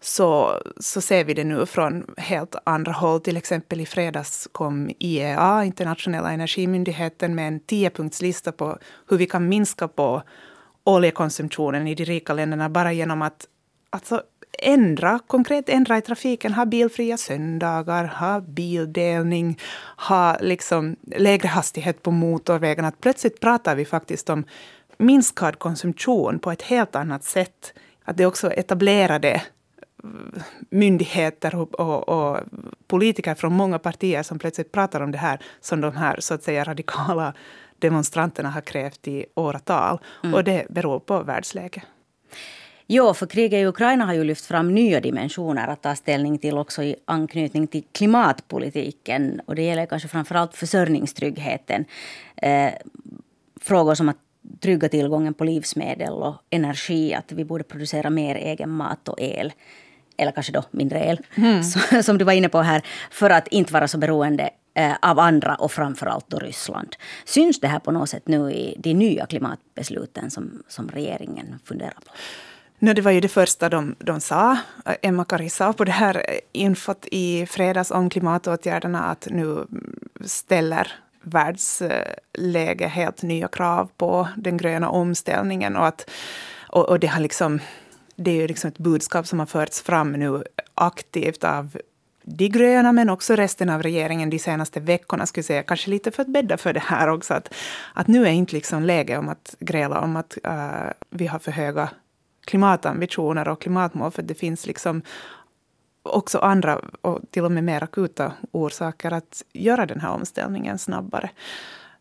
så, 0.00 0.60
så 0.76 1.00
ser 1.00 1.24
vi 1.24 1.34
det 1.34 1.44
nu 1.44 1.66
från 1.66 2.14
helt 2.16 2.56
andra 2.64 2.92
håll. 2.92 3.20
Till 3.20 3.36
exempel 3.36 3.80
i 3.80 3.86
fredags 3.86 4.48
kom 4.52 4.90
IEA, 4.98 5.64
Internationella 5.64 6.32
energimyndigheten, 6.32 7.34
med 7.34 7.48
en 7.48 7.60
tiopunktslista 7.60 8.52
på 8.52 8.78
hur 9.08 9.16
vi 9.16 9.26
kan 9.26 9.48
minska 9.48 9.88
på 9.88 10.22
oljekonsumtionen 10.86 11.86
i 11.86 11.94
de 11.94 12.04
rika 12.04 12.34
länderna 12.34 12.68
bara 12.68 12.92
genom 12.92 13.22
att 13.22 13.46
alltså, 13.90 14.22
ändra, 14.58 15.18
konkret 15.26 15.68
ändra 15.68 15.98
i 15.98 16.02
trafiken, 16.02 16.52
ha 16.52 16.64
bilfria 16.66 17.16
söndagar, 17.16 18.04
ha 18.04 18.40
bildelning, 18.40 19.58
ha 19.96 20.36
liksom 20.40 20.96
lägre 21.16 21.48
hastighet 21.48 22.02
på 22.02 22.10
motorvägarna. 22.10 22.92
Plötsligt 23.00 23.40
pratar 23.40 23.76
vi 23.76 23.84
faktiskt 23.84 24.30
om 24.30 24.44
minskad 24.98 25.58
konsumtion 25.58 26.38
på 26.38 26.50
ett 26.50 26.62
helt 26.62 26.96
annat 26.96 27.24
sätt. 27.24 27.72
Att 28.04 28.16
det 28.16 28.26
också 28.26 28.52
etablerade 28.52 29.42
myndigheter 30.70 31.54
och, 31.54 31.74
och, 31.80 32.08
och, 32.08 32.40
politiker 32.86 33.34
från 33.34 33.52
många 33.52 33.78
partier 33.78 34.22
som 34.22 34.38
plötsligt 34.38 34.72
pratar 34.72 35.00
om 35.00 35.12
det 35.12 35.18
här 35.18 35.38
som 35.60 35.80
de 35.80 35.96
här 35.96 36.20
så 36.20 36.34
att 36.34 36.42
säga 36.42 36.64
radikala 36.64 37.34
demonstranterna 37.78 38.50
har 38.50 38.60
krävt 38.60 39.08
i 39.08 39.26
åratal. 39.34 39.98
Mm. 40.24 40.34
Och 40.34 40.44
det 40.44 40.66
beror 40.68 40.98
på 40.98 41.22
världsläget. 41.22 41.82
Jo, 42.88 43.14
för 43.14 43.26
kriget 43.26 43.58
i 43.58 43.66
Ukraina 43.66 44.04
har 44.04 44.14
ju 44.14 44.24
lyft 44.24 44.46
fram 44.46 44.74
nya 44.74 45.00
dimensioner 45.00 45.68
att 45.68 45.82
ta 45.82 45.94
ställning 45.94 46.38
till 46.38 46.58
också 46.58 46.82
i 46.82 46.96
anknytning 47.04 47.66
till 47.66 47.84
klimatpolitiken. 47.92 49.40
Och 49.46 49.54
det 49.54 49.62
gäller 49.62 49.86
kanske 49.86 50.08
framförallt 50.08 50.54
försörjningstryggheten. 50.54 51.84
Eh, 52.36 52.72
frågor 53.60 53.94
som 53.94 54.08
att 54.08 54.16
trygga 54.60 54.88
tillgången 54.88 55.34
på 55.34 55.44
livsmedel 55.44 56.12
och 56.12 56.34
energi. 56.50 57.14
Att 57.14 57.32
vi 57.32 57.44
borde 57.44 57.64
producera 57.64 58.10
mer 58.10 58.34
egen 58.34 58.70
mat 58.70 59.08
och 59.08 59.20
el. 59.20 59.52
Eller 60.18 60.32
kanske 60.32 60.52
då 60.52 60.64
mindre 60.70 61.06
el, 61.06 61.20
mm. 61.34 61.62
som 62.02 62.18
du 62.18 62.24
var 62.24 62.32
inne 62.32 62.48
på 62.48 62.60
här. 62.60 62.82
För 63.10 63.30
att 63.30 63.48
inte 63.48 63.72
vara 63.72 63.88
så 63.88 63.98
beroende 63.98 64.50
eh, 64.74 64.92
av 65.02 65.18
andra 65.18 65.54
och 65.54 65.72
framförallt 65.72 66.30
då 66.30 66.38
Ryssland. 66.38 66.96
Syns 67.24 67.60
det 67.60 67.68
här 67.68 67.78
på 67.78 67.90
något 67.90 68.10
sätt 68.10 68.28
nu 68.28 68.52
i 68.52 68.74
de 68.78 68.94
nya 68.94 69.26
klimatbesluten 69.26 70.30
som, 70.30 70.62
som 70.68 70.88
regeringen 70.88 71.58
funderar 71.64 71.90
på? 71.90 72.12
No, 72.78 72.92
det 72.92 73.02
var 73.02 73.10
ju 73.10 73.20
det 73.20 73.28
första 73.28 73.68
de, 73.68 73.94
de 73.98 74.20
sa. 74.20 74.56
Emma-Kari 75.02 75.48
sa 75.48 75.72
på 75.72 75.84
det 75.84 75.92
här 75.92 76.24
infot 76.52 77.06
i 77.10 77.46
fredags 77.46 77.90
om 77.90 78.10
klimatåtgärderna 78.10 79.04
att 79.04 79.28
nu 79.30 79.66
ställer 80.24 80.92
världsläge 81.22 82.86
helt 82.86 83.22
nya 83.22 83.48
krav 83.48 83.90
på 83.96 84.28
den 84.36 84.56
gröna 84.56 84.88
omställningen. 84.88 85.76
Och, 85.76 85.86
att, 85.86 86.10
och, 86.68 86.88
och 86.88 87.00
det, 87.00 87.06
har 87.06 87.20
liksom, 87.20 87.60
det 88.16 88.30
är 88.30 88.34
ju 88.34 88.46
liksom 88.46 88.68
ett 88.68 88.78
budskap 88.78 89.26
som 89.26 89.38
har 89.38 89.46
förts 89.46 89.82
fram 89.82 90.12
nu 90.12 90.42
aktivt 90.74 91.44
av 91.44 91.76
de 92.22 92.48
gröna, 92.48 92.92
men 92.92 93.10
också 93.10 93.36
resten 93.36 93.70
av 93.70 93.82
regeringen 93.82 94.30
de 94.30 94.38
senaste 94.38 94.80
veckorna, 94.80 95.26
skulle 95.26 95.44
säga, 95.44 95.62
kanske 95.62 95.90
lite 95.90 96.10
för 96.10 96.22
att 96.22 96.28
bädda 96.28 96.56
för 96.56 96.72
det 96.72 96.80
här 96.80 97.08
också, 97.08 97.34
att, 97.34 97.54
att 97.94 98.06
nu 98.06 98.26
är 98.26 98.30
inte 98.30 98.54
liksom 98.54 98.82
läge 98.82 99.18
om 99.18 99.28
att 99.28 99.54
gräla 99.58 100.00
om 100.00 100.16
att 100.16 100.38
uh, 100.46 100.90
vi 101.10 101.26
har 101.26 101.38
för 101.38 101.52
höga 101.52 101.90
klimatambitioner 102.44 103.48
och 103.48 103.60
klimatmål, 103.60 104.10
för 104.10 104.22
det 104.22 104.34
finns 104.34 104.66
liksom 104.66 105.02
också 106.02 106.38
andra 106.38 106.80
och 107.00 107.20
till 107.30 107.44
och 107.44 107.52
med 107.52 107.64
mer 107.64 107.82
akuta 107.82 108.32
orsaker 108.50 109.12
att 109.12 109.42
göra 109.52 109.86
den 109.86 110.00
här 110.00 110.10
omställningen 110.10 110.78
snabbare. 110.78 111.30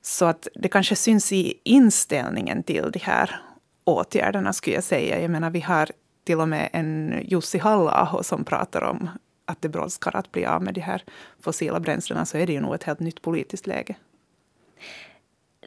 Så 0.01 0.25
att 0.25 0.47
det 0.55 0.69
kanske 0.69 0.95
syns 0.95 1.31
i 1.31 1.53
inställningen 1.63 2.63
till 2.63 2.91
de 2.91 2.99
här 2.99 3.41
åtgärderna, 3.83 4.53
skulle 4.53 4.75
jag 4.75 4.83
säga. 4.83 5.21
Jag 5.21 5.31
menar, 5.31 5.49
vi 5.49 5.59
har 5.59 5.91
till 6.25 6.39
och 6.39 6.49
med 6.49 6.69
en 6.73 7.21
Jussi 7.23 7.57
halla 7.57 8.19
som 8.23 8.43
pratar 8.43 8.83
om 8.83 9.09
att 9.45 9.61
det 9.61 9.69
brådskar 9.69 10.15
att 10.15 10.31
bli 10.31 10.45
av 10.45 10.63
med 10.63 10.73
de 10.73 10.81
här 10.81 11.03
fossila 11.41 11.79
bränslena, 11.79 12.25
så 12.25 12.37
är 12.37 12.47
det 12.47 12.53
ju 12.53 12.61
nog 12.61 12.75
ett 12.75 12.83
helt 12.83 12.99
nytt 12.99 13.21
politiskt 13.21 13.67
läge. 13.67 13.95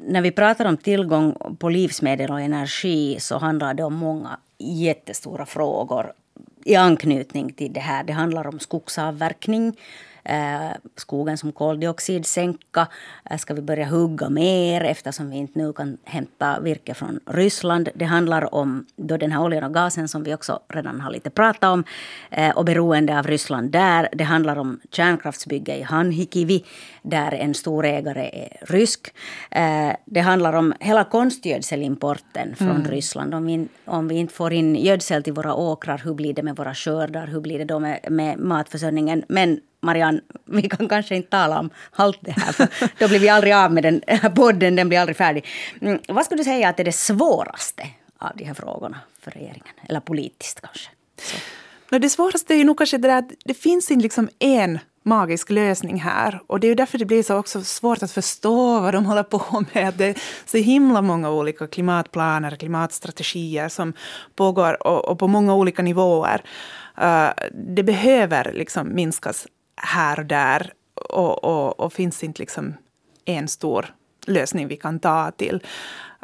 När 0.00 0.22
vi 0.22 0.30
pratar 0.30 0.64
om 0.64 0.76
tillgång 0.76 1.56
på 1.58 1.68
livsmedel 1.68 2.30
och 2.30 2.40
energi 2.40 3.20
så 3.20 3.38
handlar 3.38 3.74
det 3.74 3.82
om 3.82 3.94
många 3.94 4.38
jättestora 4.58 5.46
frågor 5.46 6.12
i 6.64 6.74
anknytning 6.74 7.52
till 7.52 7.72
det 7.72 7.80
här. 7.80 8.04
Det 8.04 8.12
handlar 8.12 8.46
om 8.46 8.58
skogsavverkning, 8.58 9.76
eh, 10.28 10.76
skogen 10.96 11.38
som 11.38 11.52
koldioxidsänka. 11.52 12.86
Eh, 13.30 13.38
ska 13.38 13.54
vi 13.54 13.62
börja 13.62 13.86
hugga 13.86 14.28
mer 14.28 14.84
eftersom 14.84 15.30
vi 15.30 15.36
inte 15.36 15.58
nu 15.58 15.72
kan 15.72 15.98
hämta 16.04 16.60
virke 16.60 16.94
från 16.94 17.20
Ryssland? 17.26 17.88
Det 17.94 18.04
handlar 18.04 18.54
om 18.54 18.86
då 18.96 19.16
den 19.16 19.32
här 19.32 19.42
oljan 19.42 19.64
och 19.64 19.74
gasen 19.74 20.08
som 20.08 20.22
vi 20.22 20.34
också 20.34 20.60
redan 20.68 21.00
har 21.00 21.10
lite 21.10 21.30
pratat 21.30 21.64
om 21.64 21.84
eh, 22.30 22.56
och 22.56 22.64
beroende 22.64 23.18
av 23.18 23.26
Ryssland 23.26 23.70
där. 23.70 24.08
Det 24.12 24.24
handlar 24.24 24.56
om 24.56 24.80
kärnkraftsbygge 24.90 25.76
i 25.76 25.82
Hanhikivi 25.82 26.64
där 27.10 27.32
en 27.32 27.54
stor 27.54 27.86
ägare 27.86 28.30
är 28.32 28.56
rysk. 28.60 29.14
Eh, 29.50 29.92
det 30.04 30.20
handlar 30.20 30.52
om 30.52 30.74
hela 30.80 31.04
konstgödselimporten 31.04 32.56
från 32.56 32.70
mm. 32.70 32.90
Ryssland. 32.90 33.34
Om 33.34 33.46
vi, 33.46 33.68
om 33.84 34.08
vi 34.08 34.14
inte 34.14 34.34
får 34.34 34.52
in 34.52 34.76
gödsel 34.76 35.22
till 35.22 35.32
våra 35.32 35.54
åkrar, 35.54 36.00
hur 36.04 36.14
blir 36.14 36.34
det 36.34 36.42
med 36.42 36.56
våra 36.56 36.74
skördar? 36.74 37.26
Hur 37.26 37.40
blir 37.40 37.58
det 37.58 37.64
då 37.64 37.78
med, 37.78 38.00
med 38.10 38.38
matförsörjningen? 38.38 39.24
Men 39.28 39.60
Marianne, 39.80 40.20
vi 40.44 40.68
kan 40.68 40.88
kanske 40.88 41.16
inte 41.16 41.30
tala 41.30 41.58
om 41.58 41.70
allt 41.92 42.18
det 42.20 42.30
här, 42.30 42.52
för 42.52 42.68
då 42.98 43.08
blir 43.08 43.18
vi 43.18 43.28
aldrig 43.28 43.52
av 43.52 43.72
med 43.72 43.82
den 43.82 44.02
här 44.06 44.30
podden, 44.30 44.76
den 44.76 44.88
blir 44.88 44.98
aldrig 44.98 45.16
färdig. 45.16 45.46
Mm, 45.80 45.98
vad 46.08 46.24
skulle 46.24 46.40
du 46.40 46.44
säga 46.44 46.68
att 46.68 46.80
är 46.80 46.84
det 46.84 46.92
svåraste 46.92 47.86
av 48.18 48.30
de 48.34 48.44
här 48.44 48.54
frågorna 48.54 49.00
för 49.20 49.30
regeringen? 49.30 49.74
Eller 49.88 50.00
politiskt 50.00 50.60
kanske? 50.60 50.90
Så. 51.90 51.98
det 51.98 52.10
svåraste 52.10 52.54
är 52.54 52.58
ju 52.58 52.64
nog 52.64 52.78
kanske 52.78 52.98
det 52.98 53.08
där 53.08 53.18
att 53.18 53.30
det 53.44 53.54
finns 53.54 53.90
inte 53.90 54.02
liksom 54.02 54.28
en 54.38 54.78
magisk 55.08 55.50
lösning 55.50 56.00
här. 56.00 56.40
Och 56.46 56.60
det 56.60 56.66
är 56.66 56.68
ju 56.68 56.74
därför 56.74 56.98
det 56.98 57.04
blir 57.04 57.22
så 57.22 57.36
också 57.36 57.64
svårt 57.64 58.02
att 58.02 58.10
förstå 58.12 58.80
vad 58.80 58.94
de 58.94 59.06
håller 59.06 59.22
på 59.22 59.64
med. 59.74 59.94
Det 59.94 60.04
är 60.04 60.16
så 60.46 60.56
himla 60.56 61.02
många 61.02 61.30
olika 61.30 61.66
klimatplaner, 61.66 62.56
klimatstrategier 62.56 63.68
som 63.68 63.92
pågår 64.36 64.86
och, 64.86 65.04
och 65.04 65.18
på 65.18 65.28
många 65.28 65.54
olika 65.54 65.82
nivåer. 65.82 66.42
Uh, 67.02 67.30
det 67.52 67.82
behöver 67.82 68.52
liksom 68.52 68.94
minskas 68.94 69.46
här 69.76 70.18
och 70.18 70.26
där 70.26 70.72
och, 71.10 71.44
och, 71.44 71.80
och 71.80 71.92
finns 71.92 72.24
inte 72.24 72.42
liksom 72.42 72.74
en 73.24 73.48
stor 73.48 73.94
lösning 74.26 74.68
vi 74.68 74.76
kan 74.76 75.00
ta 75.00 75.30
till. 75.30 75.62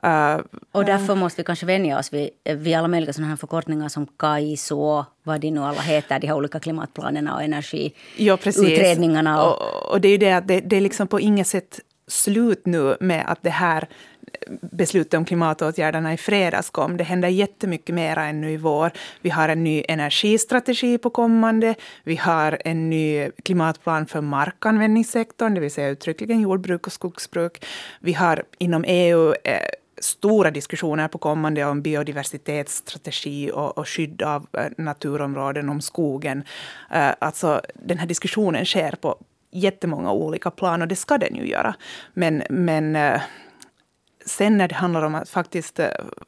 Uh, 0.05 0.41
och 0.73 0.85
därför 0.85 1.15
måste 1.15 1.41
vi 1.41 1.45
kanske 1.45 1.67
vänja 1.67 1.99
oss 1.99 2.13
vid, 2.13 2.31
vid 2.45 2.77
alla 2.77 2.89
möjliga 2.89 3.13
sådana 3.13 3.29
här 3.29 3.37
förkortningar 3.37 3.89
som 3.89 4.07
KAISO, 4.07 5.05
vad 5.23 5.41
de 5.41 5.51
nu 5.51 5.61
alla 5.61 5.81
heter, 5.81 6.19
de 6.19 6.27
här 6.27 6.35
olika 6.35 6.61
klimatplanerna 6.61 7.35
och 7.35 7.43
energiutredningarna. 7.43 9.31
Ja, 9.31 9.51
och, 9.51 9.93
och, 9.93 10.01
det 10.01 10.09
är 10.09 10.13
ju 10.13 10.19
det 10.19 10.33
att 10.33 10.49
det, 10.49 10.61
det 10.61 10.77
är 10.77 10.81
liksom 10.81 11.07
på 11.07 11.21
inget 11.21 11.47
sätt 11.47 11.81
slut 12.07 12.67
nu 12.67 12.97
med 13.01 13.25
att 13.27 13.43
det 13.43 13.51
här 13.51 13.89
beslutet 14.61 15.15
om 15.15 15.25
klimatåtgärderna 15.25 16.15
i 16.15 16.17
fredags 16.17 16.71
kom. 16.71 16.97
Det 16.97 17.05
händer 17.05 17.29
jättemycket 17.29 17.95
mer 17.95 18.19
ännu 18.19 18.51
i 18.51 18.57
vår. 18.57 18.91
Vi 19.21 19.31
har 19.31 19.49
en 19.49 19.65
ny 19.65 19.85
energistrategi 19.89 20.99
på 20.99 21.11
kommande. 21.11 21.75
Vi 22.05 22.17
har 22.17 22.59
en 22.65 22.91
ny 22.91 23.31
klimatplan 23.43 24.07
för 24.07 24.21
markanvändningssektorn, 24.21 25.55
det 25.55 25.61
vill 25.61 25.71
säga 25.71 25.89
uttryckligen 25.89 26.41
jordbruk 26.41 26.87
och 26.87 26.93
skogsbruk. 26.93 27.65
Vi 28.01 28.13
har 28.13 28.45
inom 28.59 28.85
EU 28.89 29.35
eh, 29.45 29.59
stora 30.05 30.51
diskussioner 30.51 31.09
på 31.09 31.19
kommande 31.19 31.65
om 31.65 31.83
biodiversitetsstrategi 31.83 33.51
och, 33.51 33.79
och 33.79 33.89
skydd 33.89 34.23
av 34.23 34.47
eh, 34.53 34.67
naturområden, 34.79 35.69
om 35.69 35.81
skogen. 35.81 36.45
Eh, 36.91 37.11
alltså, 37.19 37.61
den 37.75 37.99
här 37.99 38.07
diskussionen 38.07 38.65
sker 38.65 38.97
på 39.01 39.19
jättemånga 39.51 40.13
olika 40.13 40.51
plan 40.51 40.83
och 40.83 40.89
det 40.89 40.97
ska 40.97 41.19
den 41.19 41.37
ju 41.37 41.49
göra. 41.49 41.75
Men, 42.15 42.43
men 42.51 42.97
eh, 42.97 43.21
sen 44.27 44.59
när 44.59 44.69
det 44.69 44.75
handlar 44.75 45.03
om 45.03 45.15
att 45.15 45.29
faktiskt 45.29 45.81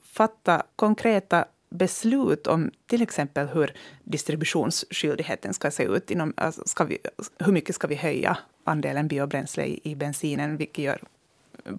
fatta 0.03 0.63
konkreta 0.77 1.45
beslut 1.71 2.47
om 2.47 2.71
till 2.87 3.03
exempel 3.03 3.47
hur 3.47 3.73
distributionsskyldigheten 4.05 5.55
ska 5.55 5.71
se 5.71 5.83
ut. 5.83 6.11
Inom, 6.11 6.35
alltså 6.37 6.63
ska 6.67 6.85
vi, 6.85 6.99
hur 7.39 7.53
mycket 7.53 7.75
ska 7.75 7.87
vi 7.87 7.95
höja 7.95 8.39
andelen 8.65 9.09
biobränsle 9.09 9.65
i, 9.65 9.81
i 9.83 9.95
bensinen, 9.95 10.57
vilket 10.57 10.85
gör, 10.85 11.01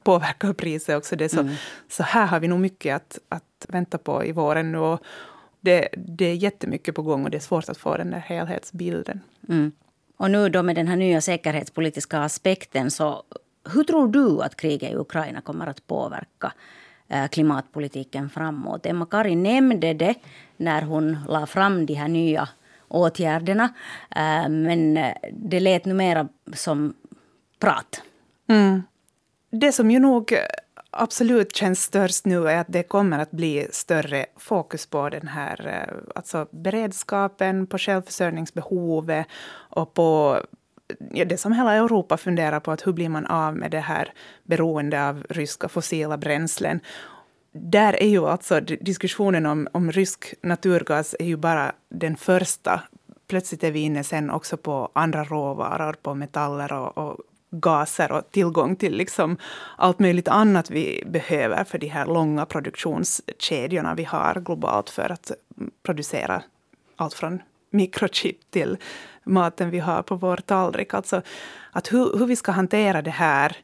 påverkar 0.04 0.54
priset 0.54 0.98
också. 0.98 1.16
Det 1.16 1.30
så, 1.30 1.40
mm. 1.40 1.56
så 1.90 2.04
här 2.04 2.28
har 2.28 2.40
vi 2.40 2.48
nog 2.48 2.60
mycket 2.60 2.96
att, 2.96 3.20
att 3.30 3.66
vänta 3.70 3.98
på 3.98 4.26
i 4.26 4.32
våren. 4.32 4.76
Och 4.76 5.00
det, 5.60 5.88
det 5.98 6.26
är 6.26 6.36
jättemycket 6.36 6.96
på 6.96 7.02
gång 7.02 7.24
och 7.24 7.30
det 7.30 7.38
är 7.38 7.42
svårt 7.42 7.70
att 7.70 7.78
få 7.78 7.98
den 7.98 8.12
där 8.12 8.20
helhetsbilden. 8.20 9.22
Mm. 9.50 9.72
Och 10.18 10.32
nu 10.32 10.50
då 10.50 10.64
med 10.64 10.76
den 10.76 10.88
här 10.88 10.96
nya 10.96 11.22
säkerhetspolitiska 11.22 12.20
aspekten 12.20 12.92
så 12.92 13.24
hur 13.74 13.84
tror 13.84 14.08
du 14.08 14.42
att 14.42 14.56
kriget 14.56 14.92
i 14.92 14.96
Ukraina 14.96 15.42
kommer 15.42 15.68
att 15.68 15.88
påverka 15.88 16.54
eh, 17.08 17.28
klimatpolitiken 17.28 18.30
framåt? 18.30 18.86
Emma-Kari 18.86 19.36
nämnde 19.36 19.94
det 19.94 20.16
när 20.58 20.82
hon 20.82 21.18
la 21.28 21.46
fram 21.46 21.86
de 21.86 21.94
här 21.94 22.08
nya 22.08 22.50
åtgärderna. 22.88 23.64
Eh, 24.16 24.50
men 24.50 25.00
det 25.34 25.60
lät 25.60 25.86
nu 25.86 25.94
mera 25.94 26.28
som 26.54 26.94
prat. 27.60 28.02
Mm. 28.48 28.84
Det 29.50 29.72
som 29.72 29.92
ju 29.92 30.00
nog 30.00 30.34
absolut 30.92 31.56
känns 31.56 31.84
störst 31.84 32.26
nu 32.26 32.50
är 32.50 32.58
att 32.58 32.68
det 32.70 32.84
kommer 32.84 33.20
att 33.20 33.32
bli 33.32 33.68
större 33.72 34.26
fokus 34.38 34.86
på 34.86 35.10
den 35.10 35.28
här 35.28 35.68
eh, 35.68 36.12
alltså 36.16 36.48
beredskapen, 36.52 37.68
på 37.68 37.78
självförsörjningsbehovet 37.78 39.28
och 39.70 39.94
på 39.94 40.40
ja, 41.12 41.26
det 41.26 41.38
som 41.38 41.54
hela 41.54 41.74
Europa 41.74 42.18
funderar 42.18 42.60
på, 42.60 42.72
att 42.72 42.88
hur 42.88 42.94
blir 42.94 43.10
man 43.10 43.26
av 43.26 43.56
med 43.56 43.72
det 43.72 43.80
här 43.80 44.14
beroende 44.44 45.10
av 45.10 45.26
ryska 45.30 45.70
fossila 45.70 46.18
bränslen. 46.18 46.80
där 47.52 48.04
är 48.04 48.10
ju 48.10 48.28
alltså 48.28 48.60
diskussionen 48.60 49.46
om, 49.46 49.68
om 49.72 49.92
rysk 49.92 50.34
naturgas 50.42 51.16
är 51.20 51.26
ju 51.26 51.38
bara 51.38 51.72
den 51.90 52.18
första. 52.18 52.82
Plötsligt 53.28 53.64
är 53.64 53.72
vi 53.72 53.80
inne 53.80 54.04
sen 54.04 54.30
också 54.30 54.58
på 54.58 54.90
andra 54.94 55.24
råvaror, 55.24 55.94
på 55.94 56.14
metaller 56.14 56.74
och, 56.74 56.98
och 56.98 57.18
gaser 57.52 58.12
och 58.12 58.32
tillgång 58.32 58.76
till 58.76 58.98
liksom 58.98 59.38
allt 59.78 60.00
möjligt 60.00 60.28
annat 60.28 60.70
vi 60.70 61.04
behöver 61.06 61.64
för 61.64 61.78
de 61.78 61.88
här 61.88 62.06
långa 62.06 62.46
produktionskedjorna 62.46 63.96
vi 63.96 64.04
har 64.04 64.42
globalt 64.46 64.90
för 64.90 65.12
att 65.12 65.32
producera 65.84 66.44
allt 66.96 67.14
från 67.14 67.42
mikrochip 67.70 68.52
till 68.52 68.78
maten 69.24 69.70
vi 69.70 69.80
har 69.80 70.02
på 70.02 70.16
vår 70.16 70.38
tallrik. 70.38 70.94
Alltså 70.94 71.22
att 71.72 71.94
hur, 71.94 72.18
hur 72.18 72.26
vi 72.26 72.36
ska 72.36 72.52
hantera 72.52 73.02
det 73.02 73.12
här 73.12 73.58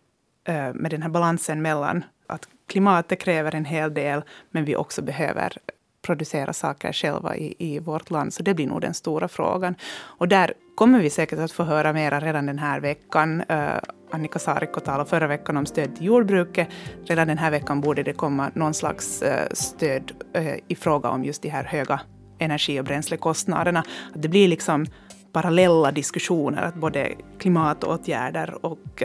eh, 0.44 0.74
med 0.74 0.92
den 0.92 1.02
här 1.02 1.10
balansen 1.10 1.62
mellan 1.62 2.04
att 2.28 2.48
klimatet 2.68 3.20
kräver 3.20 3.56
en 3.56 3.66
hel 3.66 3.94
del, 3.94 4.22
men 4.52 4.66
vi 4.66 4.76
också 4.76 5.02
behöver 5.02 5.58
producera 6.02 6.54
saker 6.54 6.94
själva 6.94 7.36
i, 7.36 7.56
i 7.58 7.80
vårt 7.80 8.10
land. 8.10 8.34
Så 8.34 8.44
det 8.44 8.54
blir 8.54 8.68
nog 8.68 8.82
den 8.82 8.94
stora 8.94 9.28
frågan. 9.28 9.76
Och 9.96 10.28
där 10.28 10.54
kommer 10.76 11.00
vi 11.00 11.10
säkert 11.10 11.40
att 11.40 11.52
få 11.52 11.64
höra 11.64 11.94
mera 11.94 12.20
redan 12.20 12.46
den 12.46 12.60
här 12.60 12.80
veckan. 12.80 13.44
Eh, 13.50 13.78
Annika 14.12 14.40
Saarikko 14.40 14.80
talade 14.80 15.10
förra 15.10 15.28
veckan 15.28 15.58
om 15.58 15.66
stöd 15.66 15.96
till 15.96 16.06
jordbruket. 16.06 16.68
Redan 17.06 17.28
den 17.28 17.38
här 17.38 17.52
veckan 17.52 17.82
borde 17.82 18.04
det 18.04 18.14
komma 18.14 18.52
någon 18.56 18.74
slags 18.74 19.22
eh, 19.22 19.48
stöd 19.52 20.12
eh, 20.34 20.56
i 20.68 20.76
fråga 20.76 21.10
om 21.10 21.24
just 21.24 21.42
de 21.42 21.50
här 21.50 21.64
höga 21.64 22.02
energi 22.40 22.80
och 22.80 22.86
bränslekostnaderna. 22.86 23.80
Att 24.16 24.22
det 24.22 24.28
blir 24.28 24.48
liksom 24.48 24.86
parallella 25.32 25.92
diskussioner, 25.92 26.62
att 26.62 26.76
både 26.76 27.12
klimatåtgärder 27.40 28.66
och 28.66 29.04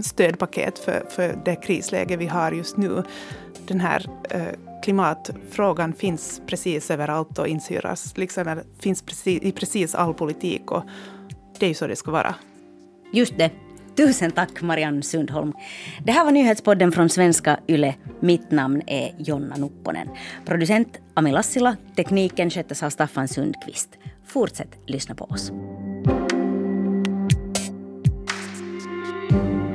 stödpaket 0.00 0.78
för, 0.78 1.02
för 1.10 1.38
det 1.44 1.56
krisläge 1.56 2.16
vi 2.16 2.26
har 2.26 2.52
just 2.52 2.76
nu. 2.76 3.02
Den 3.66 3.80
här 3.80 4.06
klimatfrågan 4.82 5.92
finns 5.92 6.42
precis 6.46 6.90
överallt 6.90 7.38
och 7.38 7.48
insyras, 7.48 8.16
liksom, 8.16 8.60
finns 8.80 9.02
precis, 9.02 9.42
i 9.42 9.52
precis 9.52 9.94
all 9.94 10.14
politik 10.14 10.70
och 10.70 10.84
det 11.58 11.66
är 11.66 11.68
ju 11.68 11.74
så 11.74 11.86
det 11.86 11.96
ska 11.96 12.10
vara. 12.10 12.34
Just 13.12 13.38
det. 13.38 13.50
Tusen 13.96 14.30
tack 14.30 14.62
Marianne 14.62 15.02
Sundholm. 15.02 15.52
Det 16.04 16.12
här 16.12 16.24
var 16.24 16.32
nyhetspodden 16.32 16.92
från 16.92 17.08
svenska 17.08 17.60
YLE. 17.68 17.94
Mitt 18.20 18.50
namn 18.50 18.82
är 18.86 19.14
Jonna 19.18 19.56
Nupponen. 19.56 20.08
Producent 20.44 20.98
Ami 21.14 21.32
Lassila, 21.32 21.76
tekniken 21.96 22.50
sköttes 22.50 22.82
av 22.82 22.90
Staffan 22.90 23.28
Sundqvist. 23.28 23.88
Fortsätt 24.26 24.78
lyssna 24.86 25.14
på 25.14 25.24
oss. 25.24 25.52
thank 29.30 29.42
you 29.42 29.67